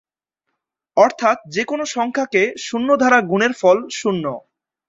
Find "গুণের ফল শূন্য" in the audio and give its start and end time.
3.29-4.25